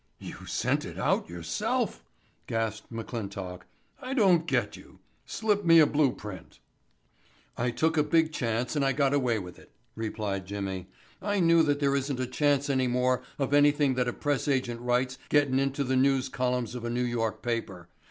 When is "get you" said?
4.47-4.97